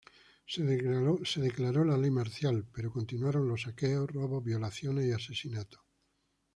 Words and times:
Se 0.47 0.63
declaró 0.63 1.85
la 1.85 1.95
ley 1.95 2.09
marcial, 2.09 2.65
pero 2.73 2.91
continuaron 2.91 3.47
los 3.47 3.61
saqueos, 3.61 4.09
robos, 4.09 4.43
violaciones 4.43 5.05
y 5.05 5.11
asesinatos. 5.11 5.79